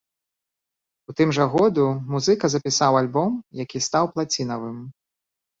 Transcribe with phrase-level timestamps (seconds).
[1.11, 3.31] У тым жа году музыка запісаў альбом,
[3.63, 4.77] які стаў плацінавым.